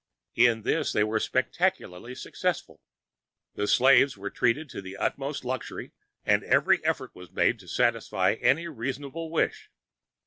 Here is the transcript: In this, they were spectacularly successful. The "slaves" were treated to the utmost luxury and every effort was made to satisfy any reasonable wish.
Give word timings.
In 0.33 0.63
this, 0.63 0.91
they 0.93 1.03
were 1.03 1.19
spectacularly 1.19 2.15
successful. 2.15 2.81
The 3.53 3.67
"slaves" 3.67 4.17
were 4.17 4.31
treated 4.31 4.67
to 4.71 4.81
the 4.81 4.97
utmost 4.97 5.45
luxury 5.45 5.91
and 6.25 6.43
every 6.43 6.83
effort 6.83 7.13
was 7.13 7.31
made 7.31 7.59
to 7.59 7.67
satisfy 7.67 8.33
any 8.41 8.67
reasonable 8.67 9.29
wish. 9.29 9.69